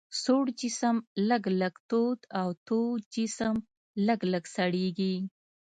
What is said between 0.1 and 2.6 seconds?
سوړ جسم لږ لږ تود او